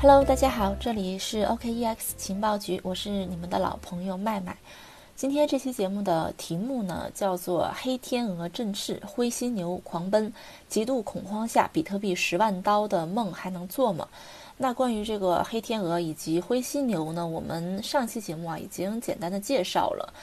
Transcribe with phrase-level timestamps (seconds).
[0.00, 4.56] Hello，大家好，这里是 OKEX 情报局，我是你们的老朋友麦麦。
[5.16, 10.32] 今天这期节目的题目呢，叫做“黑天鹅振翅，灰犀牛狂奔，
[10.68, 14.06] 极度恐慌下，比特币十万刀的梦还能做吗？”
[14.56, 20.14] 那关于这个黑天鹅以及灰犀牛呢，我们上期节目啊已经简单的介绍了。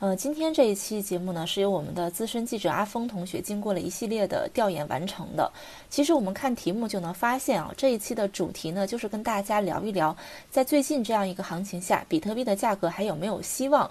[0.00, 5.50] 呃，今天这一期节目呢，是由我们的资深记者阿峰同学经过了一系列的调研完成的。
[5.88, 10.14] 其实我们看题目就能发现啊，这一期的主题呢，就是跟大家聊一聊，
[10.50, 13.90] 在最近这样一个行情下，比特币的价格还有没有希望？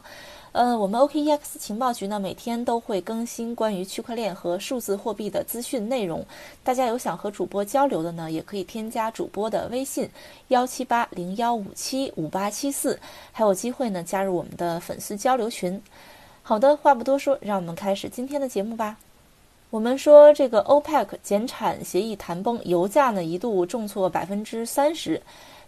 [0.53, 6.23] 呃，我们 OKEX 情报局呢，每天都会更新关于区块链和数字货币的资讯内容。
[6.63, 10.07] 大家有想和主播交流的呢，也可以添加主播的微信
[10.49, 12.99] 幺七八零幺五七五八七四，
[13.31, 15.81] 还有机会呢加入我们的粉丝交流群。
[16.43, 18.97] 好的，话不多说，让我们开始今天的节目吧。
[19.71, 25.19] 我们说这个 OPEC 减产协议谈崩，油价呢一度重挫百分之三十，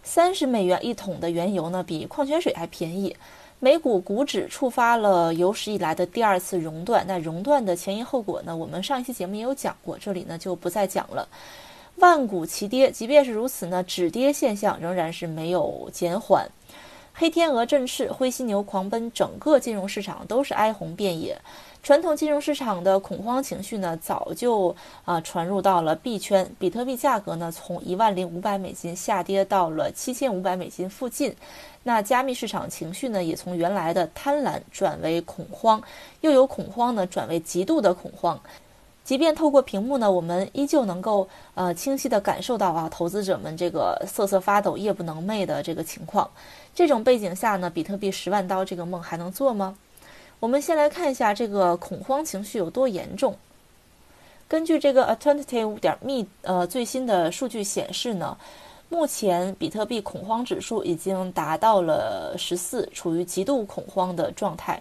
[0.04, 3.16] 三十美元一桶的原油呢比矿泉水还便宜。
[3.58, 8.54] 美股股指触发了有史以来的第二次熔断，那熔断的前因后果呢？
[8.54, 11.26] 我们上一期节目也有讲过，这里呢就不再讲了。
[11.96, 16.46] 万股齐跌，即便是如此呢，止跌现象仍然是没有减缓。
[17.14, 21.40] 黑天鹅振翅，灰犀牛狂奔，整个金融市场都是哀鸿遍野。
[21.86, 26.44] 传统金融市场的恐慌情绪呢，早就啊传入到了币圈。
[26.58, 31.32] 比特币价格呢，从一万零五百美金下跌到了七千五百美金附近。
[31.84, 35.80] 那加密市场情绪呢，也从原来的贪婪转为恐慌，
[36.22, 38.40] 又有恐慌呢转为极度的恐慌。
[39.04, 46.28] 即便透过屏幕呢，我们依旧能够呃清晰地感受到啊，投资者们这个瑟瑟发抖、夜不能寐的这个情况。
[46.74, 49.76] 这种背景下呢，比特币十万刀这个梦还能做吗？
[50.38, 53.36] 我们先来看一下这个恐慌情绪有多严重。
[54.48, 58.36] 根据这个 Alternative 点 me 呃最新的数据显示呢，
[58.88, 64.80] 目前比特币恐慌指数已经达到了十四，处于极度恐慌的状态，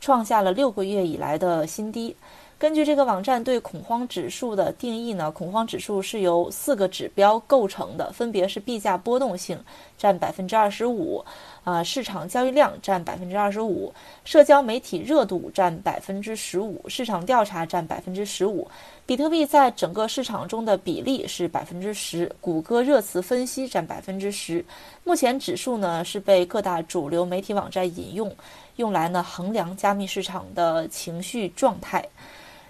[0.00, 2.16] 创下了六个月以来的新低。
[2.58, 9.58] 根据这个网站对恐慌指数的定义呢，恐慌指数是由四个指标构成的，分别是币价波动性
[9.98, 11.22] 占百分之二十五，
[11.64, 13.92] 啊市场交易量占百分之二十五，
[14.24, 18.66] 社交媒体热度占百分之十五，市场调查占百分之十五。
[19.06, 24.64] 比特币在整个市场中的比例是百分之十，谷歌热词分析占百分之十。
[25.04, 28.34] 目前指数呢是被各大主流媒体网站引用，
[28.76, 32.02] 用来呢衡量加密市场的情绪状态。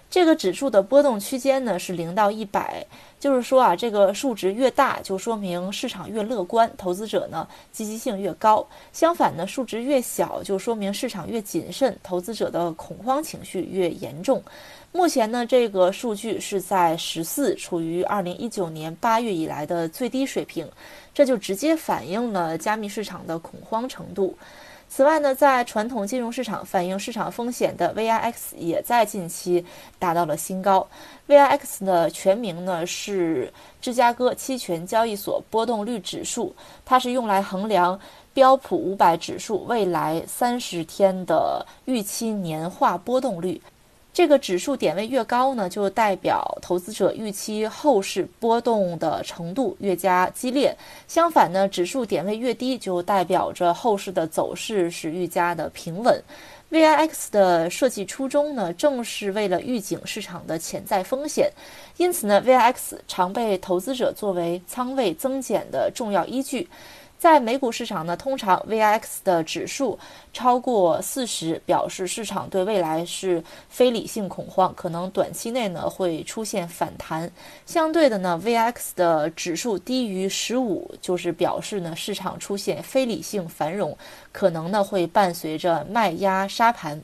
[0.09, 2.85] 这个指数的波动区间呢是零到一百，
[3.17, 14.43] 就是说啊，这个数值越大，就说明市场越乐观，投资者呢积极性越高；相反呢，数值越小，就说明市场越谨慎，投资者的恐慌情绪越严重。
[14.95, 20.65] 目前呢，这个数据是在十四，处于二零一九年八月以来的最低水平，
[21.13, 24.33] 这就直接反映了加密市场的恐慌程度。
[24.87, 29.65] 此外呢，在传统金融市场反映市场风险的 VIX 也在近期
[29.99, 30.87] 达到了新高。
[31.27, 33.51] VIX 的全名呢是
[33.81, 37.99] 芝加哥期权交易所波动率指数，它是用来衡量
[38.33, 43.61] 标普五百指数未来三十天的预期年化波动率。
[44.15, 50.73] 这个指数点位越高呢，就代表投资者预期后市波动的程度越加激烈；
[51.05, 56.17] 相反呢，指数点位越低，就代表着后市的走势是愈加的平稳。
[56.71, 61.51] VIX 的设计初衷呢，正是为了预警市场的潜在风险，
[61.97, 62.73] 因此呢，VIX
[63.09, 66.69] 常被投资者作为仓位增减的重要依据。
[67.17, 69.97] 在美股市场呢，通常 VX 的指数
[70.31, 77.31] 超过四十，表示市场对未来是非理性恐慌，可能短期内呢会出现反弹。
[77.65, 83.97] 相对的呢，VX 的指数低于十五，就是表示呢市场出现非理性繁荣，
[84.31, 87.01] 可能呢会伴随着卖压杀盘。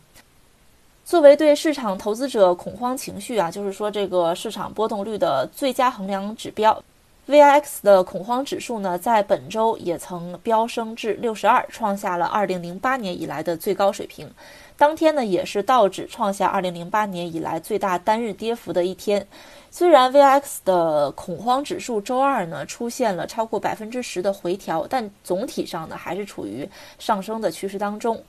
[1.04, 6.82] 作为对市场投资者恐慌情绪啊，就是说这个市场波动率的最佳衡量指标。
[7.32, 14.30] VIX 的恐慌指数呢，在本周也曾飙升至六十二，创下了二零零八年以来的最高水平。
[14.76, 19.26] 当天呢，也是道指创下二零零八年以来最大单日跌幅的一天。
[19.70, 26.68] 虽然 VIX 的恐慌指数周二呢出现了超过百分之十的回调，但总体上呢还是处于
[27.00, 28.22] 上升的趋势当中。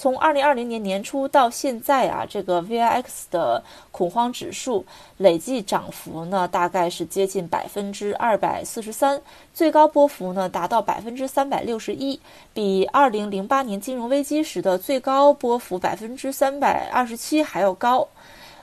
[0.00, 3.62] 从二零二零年年初到现在啊，这个 VIX 的
[3.92, 4.86] 恐慌指数
[5.18, 9.20] 累计涨幅呢，大概是接近百分之二百四十三，
[9.52, 12.18] 最高波幅呢达到百分之三百六十一，
[12.54, 18.08] 比二零零八年金融危机时的最高波幅百分之三百二十七还要高。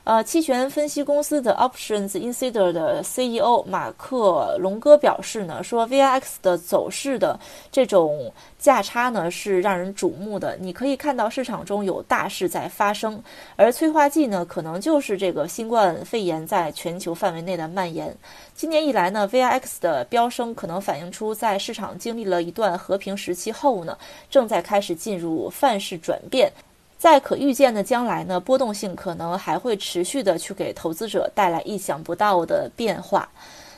[0.07, 7.37] 呃，期权分析公司的 Options Insider 的 CEO 马克龙哥表示呢，说 VIX 的走势的
[7.69, 10.55] 这种价差呢是让人瞩目的。
[10.61, 13.21] 你可以看到市场中有大事在发生，
[13.57, 18.15] 而催化剂呢，可能就是这个新冠肺炎在全球范围内的蔓延。
[18.55, 23.97] 今年以来呢，VIX 的飙升可能反映出在市场经历了一段和平时期后呢，
[24.29, 26.49] 正在开始进入范式转变。
[26.97, 33.29] 在可预见的将来呢，波动性可能还会持续的去给投资者带来意想不到的变化。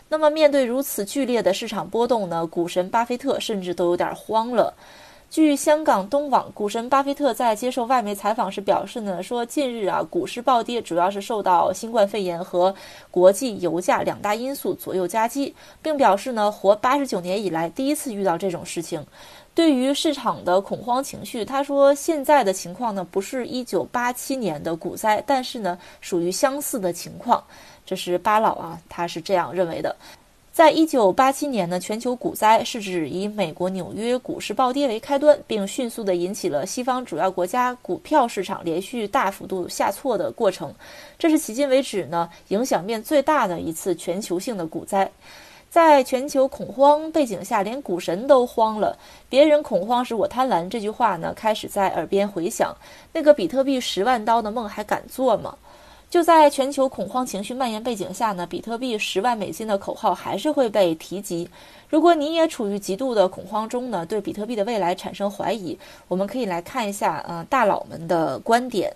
[0.08, 4.74] 那么，面对如此剧烈的市场波动呢，股神巴菲特甚至都有点慌了。
[5.30, 12.74] 据香港东网，股神巴菲特在接受外媒采访时表示呢，说近日啊，股市暴跌主要是受到新冠肺炎和
[13.12, 19.06] 国际油价两大因素左右夹击，并表示呢，活八十九年以来第一次遇到这种事情。
[19.60, 27.44] 对于市场的恐慌情绪，他说现在的情况呢，不是一九八七年的股灾，但是呢，属于相似的情况。
[27.86, 29.94] 这是巴老啊，他是这样认为的。
[30.54, 40.74] 在一九八七年呢，全球股灾是指以美国纽约股市暴跌为开端，并迅速的引起了西方主要国家股票市场连续大幅度下挫的过程。
[41.18, 45.12] 这是迄今为止呢，影响面最大的一次全球性的股灾。
[45.70, 48.98] 在全球恐慌背景下，连股神都慌了。
[49.30, 50.68] 别人恐慌时，我贪婪。
[50.68, 52.76] 这句话呢，开始在耳边回响。
[53.14, 55.56] 那个比特币十万刀的梦还敢做吗？
[56.10, 61.48] 就在全球恐慌情绪蔓延背景下呢，比特币十万美金的口号还是会被提及。
[61.88, 65.78] 如果你也处于极度的恐慌中呢，对比特币的未来产生怀疑，
[66.08, 68.92] 我们可以来看一下，呃，大佬们的观点。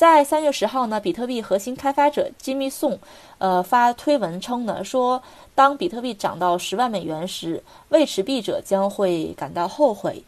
[0.00, 2.98] 在三月十号呢，比特币核心开发者金密宋，
[3.36, 5.22] 呃发推文称呢，说
[5.54, 10.24] 当比特币涨到十万美元时，未持币者将会感到后悔。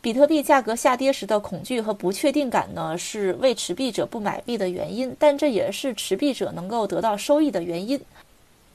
[0.00, 8.00] 比特币价格下跌时的恐惧和不确定感呢，是未持币者不买币的原因，但这也是持币者能够得到收益的原因。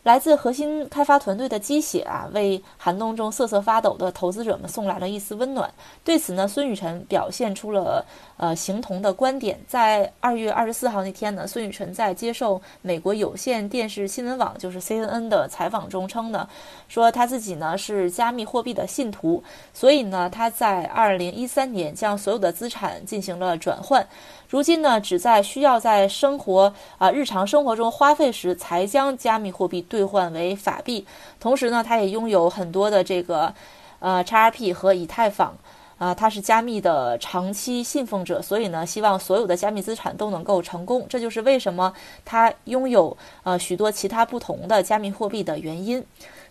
[0.01, 5.69] 来自核心开发团队的鸡血啊，为寒冬中瑟瑟发抖的投资者们送来了一丝温暖。
[6.05, 8.05] 对此呢，孙雨晨表现出了
[8.37, 9.59] 呃形同的观点。
[9.67, 16.47] 在二月二十四号那天呢，孙雨晨在接受美国有线电视新闻网就是 CNN 的采访中称呢，
[16.87, 19.43] 说他自己呢是加密货币的信徒，
[19.73, 24.07] 所以呢他在二零一三年将所有的资产进行了转换。
[24.47, 31.05] 如今呢，只在需要在生活啊日常生活中花费时，才将加密货币兑换为法币。
[31.39, 33.53] 同时呢，他也拥有很多的这个，
[33.99, 35.53] 呃，XRP 和以太坊，
[35.97, 41.05] 啊，他是加密的长期信奉者，所以呢，希望所有的加密资产都能够成功。
[41.09, 41.91] 这就是为什么
[42.23, 46.01] 他拥有呃许多其他不同的加密货币的原因。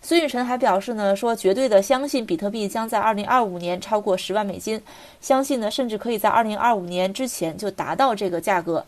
[0.00, 4.80] 孙雨晨还表示呢，说绝对的相信比特币将在二零二五年超过十万美金，
[5.20, 8.84] 相信呢甚至可以在二零二五年之前就达到这个价格。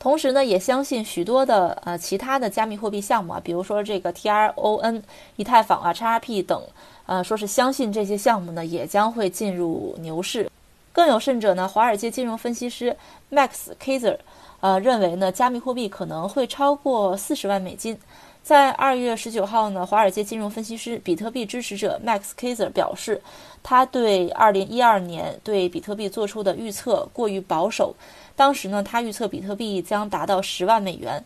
[0.00, 5.02] 同时呢，也相信许多的呃其他的加密货币项目啊，比如说这个 TRON、
[5.36, 6.62] 以太坊啊、XRP 等，
[7.04, 10.50] 呃，说是相信这些项目呢也将会进入牛市。
[10.90, 12.96] 更有甚者呢，华尔街金融分析师
[13.30, 14.16] Max Kaiser，
[14.60, 17.98] 呃，认为呢加密货币可能会超过四十万美金。
[18.42, 23.20] 在二月十九号呢，华尔街金融分析师、比特币支持者 Max Kaiser 表示，
[23.62, 27.94] 他对二零一二年对比特币做出的预测过于保守。
[28.34, 31.22] 当时呢，他预测比特币将达到十万美元，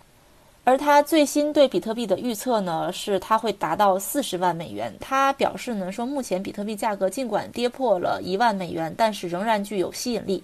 [0.65, 4.93] 而他最新对比特币的预测呢，是它会达到四十万美元。
[5.01, 10.43] 他表示呢，说目前比特币价格尽管跌破了一万美元，但是仍然具有吸引力。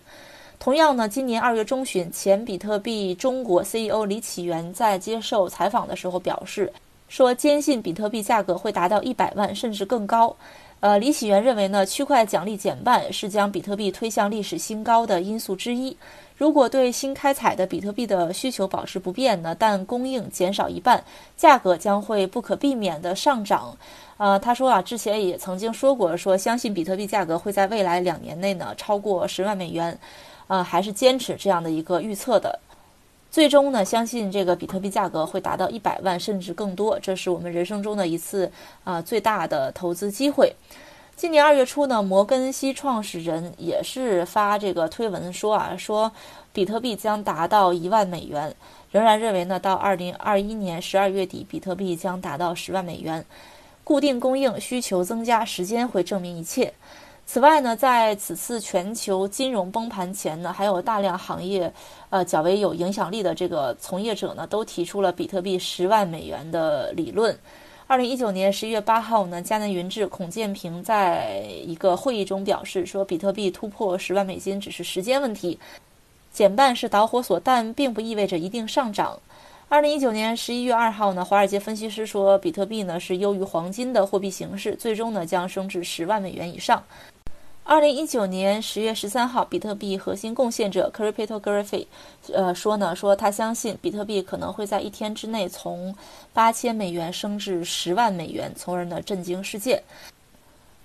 [0.60, 6.70] 同样呢，今年二月中旬，前比特币中国 CEO 李启源在接受采访的时候表示，
[7.08, 10.36] 说坚信比特币价格会达到一百万甚至更高。
[10.80, 15.96] 呃，李启源认为呢，区块奖励减半是将比特币推向历史新高的因素之一。
[16.36, 21.02] 如果对新开采的比特币的需求保持不变呢，但供应减少一半，
[21.38, 23.74] 价格将会不可避免的上涨。
[24.18, 29.98] 呃，他说啊，之前也曾经说过，说相信比特币价格会在未来两年内呢超过十万美元。
[30.50, 32.58] 呃，还是坚持这样的一个预测的，
[33.30, 38.50] 最终呢，相信这个比特币价格会达到一百万甚至更多，这是我们人生中的一次
[38.82, 40.52] 啊最大的投资机会。
[41.14, 46.10] 今年二月初呢，摩根西创始人也是发这个推文说啊，说
[46.52, 48.52] 比特币将达到一万美元，
[48.90, 53.24] 仍然认为呢，到二零二一年十二月底，比特币将达到十万美元。
[53.84, 56.72] 固定供应需求增加，时间会证明一切。
[57.32, 61.72] 此外呢，在此次全球金融崩盘前呢，还有大量行业，
[62.08, 67.38] 呃较为有影响力的这个从业者呢，都提出了比特币十万美元的理论。
[67.86, 75.56] 二零一九年十一月八号呢，迦南云智孔建平在一个会议中表示说，比特币突破十万美金只是时间问题。
[76.32, 79.16] 减半是导火索，但并不意味着一定上涨。
[79.68, 86.82] 二零一九年十一月二号呢，华尔街分析师说，比特币呢是优于黄金的货币形式，最终呢将升至十万美元以上。
[87.70, 91.86] 二零一九年十月十三号，比特币核心贡献者 Cryptography，
[92.32, 95.94] 呃说呢，说他相信比特币可能会在一天之内从
[96.32, 99.80] 八千美元升至十万美元，从而呢震惊世界。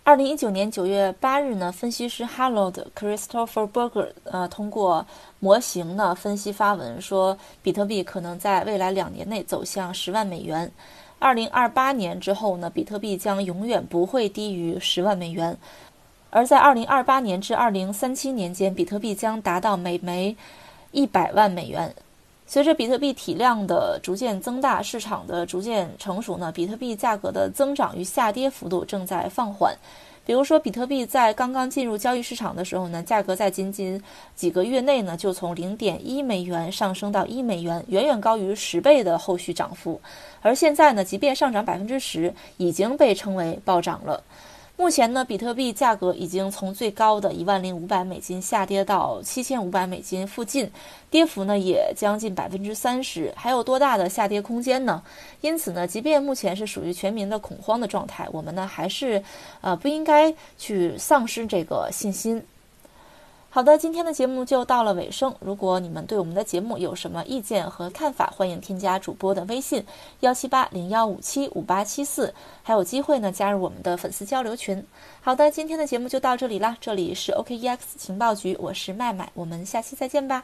[0.04, 5.08] 二零一九年九月八日呢，分析师 Harold Christopher Berger 呃通过
[5.40, 10.72] 模型呢分析发文说，比特币可能在未来两年内走向十万美元。
[11.18, 15.58] 二零二八年之后呢，比特币将永远不会低于十万美元。
[16.36, 20.36] 而在二零二八年至二零三七年间，比特币将达到每枚
[20.92, 21.96] 一百万美元。
[22.46, 29.74] 随着比特币体量的逐渐增大，市场的逐渐成熟呢，比特币价格的增长与下跌幅度正在放缓。
[30.26, 34.04] 比如说，比特币在刚刚进入交易市场的时候呢，价格在仅仅
[34.36, 40.02] 几个月内呢，就从零点一美元上升到一美元，远远高于十倍的后续涨幅。
[40.42, 44.22] 而现在呢，即便上涨百分之十，已经被称为暴涨了。
[44.78, 50.70] 目前呢，比特币价格已经从最高的一万零五百美金下跌到七千五百美金附近，
[51.10, 55.02] 跌幅呢也将近百分之三十，还有多大的下跌空间呢？
[55.40, 59.24] 因此呢，即便目前是属于全民的恐慌的状态，我们呢还是
[59.62, 62.44] 呃不应该去丧失这个信心。
[63.56, 65.34] 好的，今天的节目就到了尾声。
[65.40, 69.82] 如果你们对我们的节目有什么意见和看法，欢迎添加主播的微信
[70.20, 72.34] 幺七八零幺五七五八七四，
[72.64, 74.86] 还有机会呢加入我们的粉丝交流群。
[75.22, 80.44] 好的，今天的节目就到这里啦，这里是 OKEX 情报局，我是麦麦，我们下期再见吧。